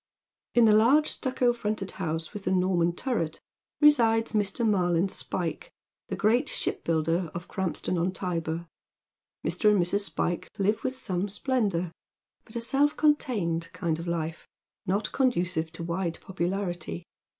[0.55, 3.39] In the large stucco fronted house with the Norman turret
[3.79, 4.67] resides Mr.
[4.67, 5.69] Mariin Spyke,
[6.07, 8.67] the great shipbuilder of Krampston on Tybur.
[9.45, 9.69] Mr.
[9.69, 10.05] and Mrs.
[10.09, 14.47] Spyke live with some 8plendour,_but a self contained kind of life,
[14.87, 17.05] not conducive to wide popularity.